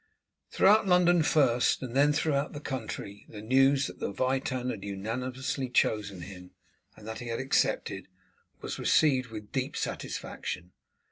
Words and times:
Throughout 0.49 0.87
London 0.87 1.21
first, 1.21 1.83
and 1.83 1.95
then 1.95 2.11
throughout 2.11 2.53
the 2.53 2.59
country, 2.59 3.27
the 3.29 3.39
news 3.39 3.85
that 3.85 3.99
the 3.99 4.09
Witan 4.09 4.71
had 4.71 4.83
unanimously 4.83 5.69
chosen 5.69 6.21
him, 6.23 6.55
and 6.97 7.07
that 7.07 7.19
he 7.19 7.27
had 7.27 7.39
accepted, 7.39 8.07
was 8.61 8.79
received 8.79 9.27
with 9.29 9.51
deep 9.51 9.77
satisfaction. 9.77 10.71